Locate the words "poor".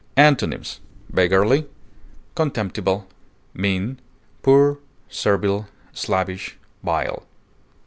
4.41-4.79